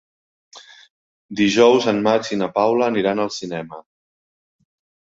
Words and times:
Dijous 1.41 1.91
en 1.93 2.01
Max 2.09 2.35
i 2.37 2.41
na 2.43 2.51
Paula 2.59 2.91
aniran 2.95 3.25
al 3.27 3.35
cinema. 3.41 3.87